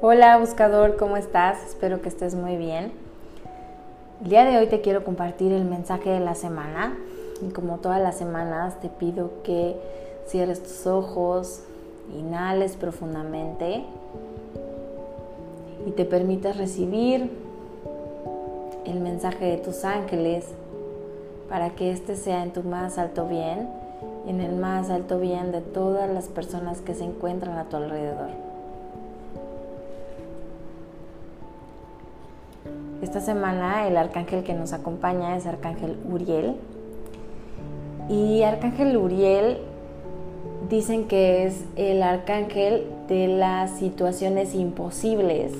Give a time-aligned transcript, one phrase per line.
[0.00, 1.58] Hola buscador, ¿cómo estás?
[1.66, 2.92] Espero que estés muy bien.
[4.22, 6.96] El día de hoy te quiero compartir el mensaje de la semana
[7.42, 9.74] y como todas las semanas te pido que
[10.26, 11.64] cierres tus ojos,
[12.16, 13.84] inhales profundamente
[15.84, 17.30] y te permitas recibir
[18.84, 20.46] el mensaje de tus ángeles
[21.48, 23.68] para que este sea en tu más alto bien
[24.28, 28.28] en el más alto bien de todas las personas que se encuentran a tu alrededor.
[33.02, 36.56] Esta semana el arcángel que nos acompaña es Arcángel Uriel.
[38.08, 39.58] Y Arcángel Uriel
[40.68, 45.52] dicen que es el arcángel de las situaciones imposibles.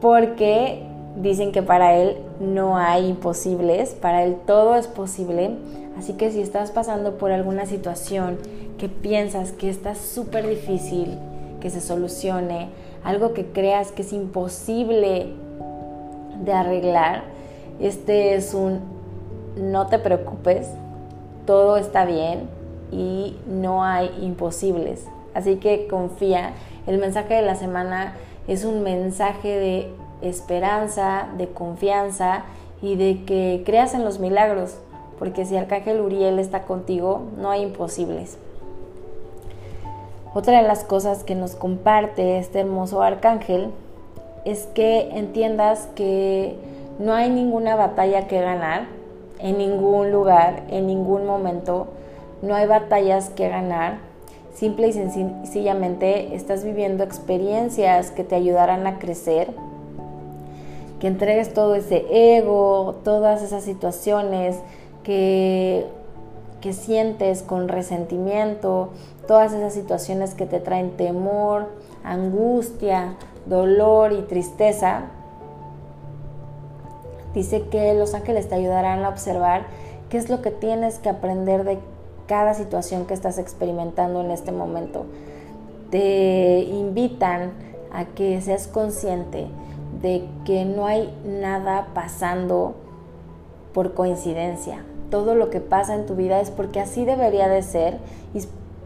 [0.00, 0.82] Porque
[1.16, 5.50] dicen que para él no hay imposibles, para él todo es posible.
[5.96, 8.38] Así que si estás pasando por alguna situación
[8.78, 11.16] que piensas que está súper difícil
[11.60, 12.68] que se solucione,
[13.04, 15.32] algo que creas que es imposible
[16.42, 17.24] de arreglar.
[17.80, 18.80] Este es un
[19.56, 20.68] no te preocupes,
[21.46, 22.48] todo está bien
[22.90, 25.06] y no hay imposibles.
[25.34, 26.52] Así que confía.
[26.86, 28.14] El mensaje de la semana
[28.46, 29.90] es un mensaje de
[30.22, 32.44] esperanza, de confianza
[32.82, 34.76] y de que creas en los milagros,
[35.18, 38.38] porque si Arcángel Uriel está contigo, no hay imposibles.
[40.34, 43.70] Otra de las cosas que nos comparte este hermoso arcángel
[44.44, 46.56] es que entiendas que
[46.98, 48.86] no hay ninguna batalla que ganar
[49.38, 51.88] en ningún lugar, en ningún momento.
[52.42, 53.98] No hay batallas que ganar.
[54.54, 59.48] Simple y sencillamente estás viviendo experiencias que te ayudarán a crecer.
[61.00, 62.06] Que entregues todo ese
[62.36, 64.56] ego, todas esas situaciones
[65.02, 65.86] que,
[66.60, 68.90] que sientes con resentimiento,
[69.26, 71.66] todas esas situaciones que te traen temor,
[72.04, 75.04] angustia, dolor y tristeza,
[77.34, 79.66] dice que los ángeles te ayudarán a observar
[80.08, 81.78] qué es lo que tienes que aprender de
[82.26, 85.06] cada situación que estás experimentando en este momento.
[85.90, 87.52] Te invitan
[87.92, 89.46] a que seas consciente
[90.02, 92.74] de que no hay nada pasando
[93.72, 94.84] por coincidencia.
[95.10, 97.98] Todo lo que pasa en tu vida es porque así debería de ser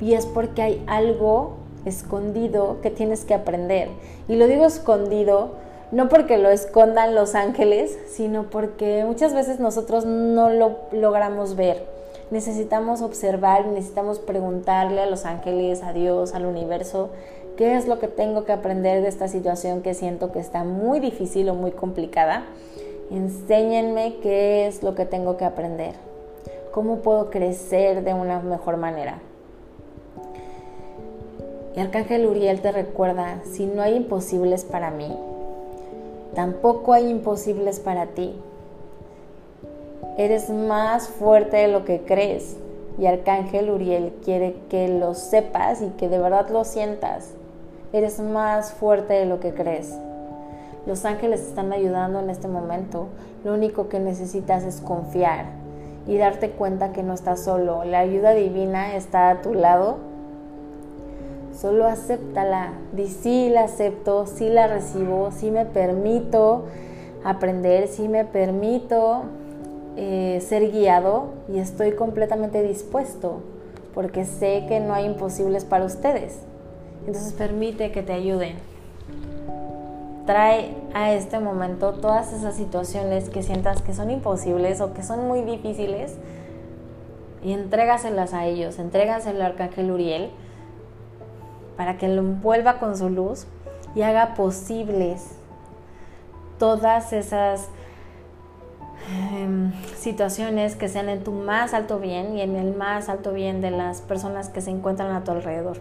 [0.01, 1.55] y es porque hay algo
[1.89, 3.89] escondido que tienes que aprender.
[4.29, 5.51] Y lo digo escondido
[5.91, 11.87] no porque lo escondan los ángeles, sino porque muchas veces nosotros no lo logramos ver.
[12.31, 17.09] Necesitamos observar, necesitamos preguntarle a los ángeles, a Dios, al universo,
[17.57, 21.01] qué es lo que tengo que aprender de esta situación que siento que está muy
[21.01, 22.45] difícil o muy complicada.
[23.11, 25.95] Enséñenme qué es lo que tengo que aprender.
[26.71, 29.23] ¿Cómo puedo crecer de una mejor manera?
[31.81, 35.17] Arcángel Uriel te recuerda, si no hay imposibles para mí,
[36.35, 38.35] tampoco hay imposibles para ti.
[40.17, 42.57] Eres más fuerte de lo que crees.
[42.99, 47.31] Y Arcángel Uriel quiere que lo sepas y que de verdad lo sientas.
[47.93, 49.95] Eres más fuerte de lo que crees.
[50.87, 53.07] Los ángeles están ayudando en este momento.
[53.45, 55.45] Lo único que necesitas es confiar
[56.09, 57.85] y darte cuenta que no estás solo.
[57.85, 60.08] La ayuda divina está a tu lado
[61.61, 62.73] Solo acéptala.
[62.93, 66.67] Di sí la acepto, sí la recibo, sí me permito
[67.25, 69.23] aprender, sí me permito
[69.97, 73.41] eh, ser guiado y estoy completamente dispuesto
[73.93, 76.39] porque sé que no hay imposibles para ustedes.
[77.05, 78.55] Entonces permite que te ayuden.
[80.27, 85.27] Trae a este momento todas esas situaciones que sientas que son imposibles o que son
[85.27, 86.15] muy difíciles
[87.43, 88.79] y entrégaselas a ellos.
[88.79, 90.31] Entrégaselo al arcángel Uriel
[91.79, 93.47] para que lo envuelva con su luz
[93.95, 95.39] y haga posibles
[96.59, 97.69] todas esas
[99.33, 103.61] em, situaciones que sean en tu más alto bien y en el más alto bien
[103.61, 105.79] de las personas que se encuentran a tu alrededor.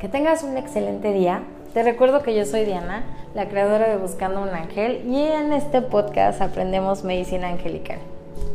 [0.00, 1.42] Que tengas un excelente día.
[1.74, 3.02] Te recuerdo que yo soy Diana,
[3.34, 7.98] la creadora de Buscando un Ángel, y en este podcast aprendemos medicina angelical.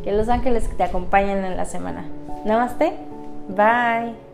[0.03, 2.05] Que los ángeles te acompañen en la semana.
[2.45, 2.93] Namaste.
[3.49, 4.32] Bye.